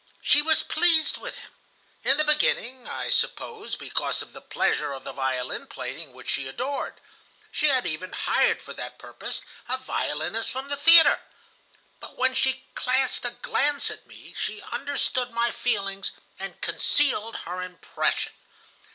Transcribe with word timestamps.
She 0.23 0.41
was 0.41 0.63
pleased 0.63 1.17
with 1.19 1.37
him. 1.37 1.51
In 2.03 2.17
the 2.17 2.23
beginning, 2.23 2.87
I 2.87 3.09
suppose, 3.09 3.75
because 3.75 4.23
of 4.23 4.33
the 4.33 4.41
pleasure 4.41 4.93
of 4.93 5.03
the 5.03 5.11
violin 5.13 5.67
playing, 5.67 6.11
which 6.11 6.31
she 6.31 6.47
adored. 6.47 6.95
She 7.51 7.67
had 7.67 7.85
even 7.85 8.13
hired 8.13 8.63
for 8.63 8.73
that 8.73 8.97
purpose 8.97 9.43
a 9.69 9.77
violinist 9.77 10.49
from 10.49 10.69
the 10.69 10.75
theatre. 10.75 11.19
But 11.99 12.17
when 12.17 12.33
she 12.33 12.63
cast 12.75 13.25
a 13.25 13.29
glance 13.43 13.91
at 13.91 14.07
me, 14.07 14.33
she 14.33 14.63
understood 14.71 15.29
my 15.29 15.51
feelings, 15.51 16.13
and 16.39 16.59
concealed 16.61 17.35
her 17.45 17.61
impression. 17.61 18.31